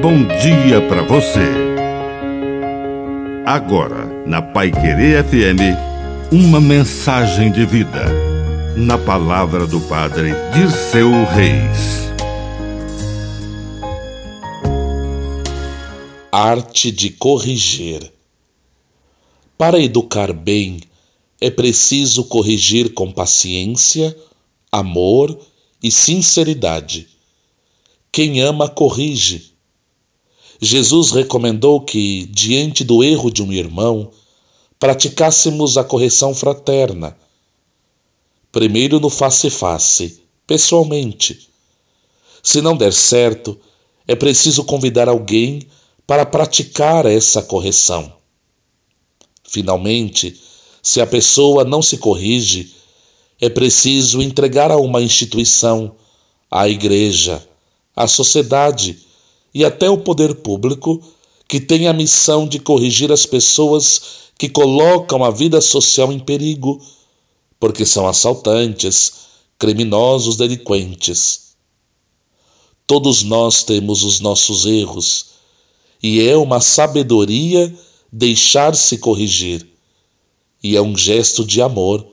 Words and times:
bom 0.00 0.26
dia 0.26 0.80
para 0.88 1.02
você. 1.02 1.46
Agora, 3.44 4.06
na 4.26 4.40
Pai 4.40 4.70
Querer 4.70 5.22
FM, 5.22 6.32
uma 6.32 6.58
mensagem 6.58 7.52
de 7.52 7.66
vida. 7.66 8.06
Na 8.78 8.96
palavra 8.96 9.66
do 9.66 9.78
Padre 9.78 10.30
Dirceu 10.54 11.10
Reis. 11.26 12.08
Arte 16.32 16.90
de 16.90 17.10
corrigir. 17.10 18.10
Para 19.58 19.78
educar 19.78 20.32
bem, 20.32 20.80
é 21.38 21.50
preciso 21.50 22.24
corrigir 22.24 22.94
com 22.94 23.12
paciência, 23.12 24.16
amor 24.72 25.38
e 25.82 25.90
sinceridade. 25.90 27.06
Quem 28.10 28.40
ama, 28.40 28.66
corrige. 28.66 29.49
Jesus 30.60 31.10
recomendou 31.10 31.80
que, 31.80 32.26
diante 32.26 32.84
do 32.84 33.02
erro 33.02 33.30
de 33.30 33.42
um 33.42 33.50
irmão, 33.50 34.10
praticássemos 34.78 35.78
a 35.78 35.84
correção 35.84 36.34
fraterna. 36.34 37.16
Primeiro 38.52 39.00
no 39.00 39.08
face-face, 39.08 40.20
pessoalmente. 40.46 41.48
Se 42.42 42.60
não 42.60 42.76
der 42.76 42.92
certo, 42.92 43.58
é 44.06 44.14
preciso 44.14 44.62
convidar 44.64 45.08
alguém 45.08 45.62
para 46.06 46.26
praticar 46.26 47.06
essa 47.06 47.42
correção. 47.42 48.12
Finalmente, 49.42 50.38
se 50.82 51.00
a 51.00 51.06
pessoa 51.06 51.64
não 51.64 51.80
se 51.80 51.96
corrige, 51.96 52.74
é 53.40 53.48
preciso 53.48 54.20
entregar 54.20 54.70
a 54.70 54.76
uma 54.76 55.00
instituição, 55.00 55.96
à 56.50 56.68
igreja, 56.68 57.42
à 57.96 58.06
sociedade 58.06 59.08
e 59.52 59.64
até 59.64 59.88
o 59.90 59.98
poder 59.98 60.36
público 60.36 61.02
que 61.48 61.60
tem 61.60 61.88
a 61.88 61.92
missão 61.92 62.46
de 62.46 62.58
corrigir 62.58 63.10
as 63.10 63.26
pessoas 63.26 64.30
que 64.38 64.48
colocam 64.48 65.24
a 65.24 65.30
vida 65.30 65.60
social 65.60 66.12
em 66.12 66.18
perigo, 66.18 66.80
porque 67.58 67.84
são 67.84 68.06
assaltantes, 68.06 69.12
criminosos, 69.58 70.36
delinquentes. 70.36 71.50
Todos 72.86 73.22
nós 73.22 73.62
temos 73.64 74.02
os 74.02 74.20
nossos 74.20 74.64
erros 74.64 75.26
e 76.02 76.26
é 76.26 76.36
uma 76.36 76.60
sabedoria 76.60 77.72
deixar-se 78.10 78.98
corrigir, 78.98 79.66
e 80.62 80.76
é 80.76 80.82
um 80.82 80.96
gesto 80.96 81.44
de 81.44 81.60
amor 81.60 82.06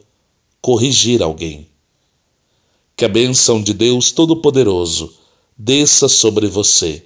corrigir 0.62 1.24
alguém. 1.24 1.68
Que 2.96 3.06
a 3.06 3.10
bênção 3.10 3.62
de 3.62 3.74
Deus 3.74 4.12
Todo-Poderoso 4.12 5.14
desça 5.58 6.08
sobre 6.08 6.48
você, 6.48 7.06